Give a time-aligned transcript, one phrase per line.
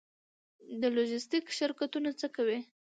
[0.81, 2.59] د لوژستیک شرکتونه څه کوي؟